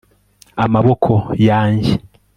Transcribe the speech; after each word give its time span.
amaboko 0.65 1.11
yanjye 1.47 1.93